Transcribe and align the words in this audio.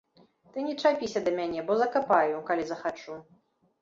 Ты 0.53 0.63
не 0.67 0.73
чапіся 0.83 1.21
да 1.29 1.33
мяне, 1.39 1.59
бо 1.69 1.77
закапаю, 1.85 2.43
калі 2.51 2.63
захачу. 2.71 3.23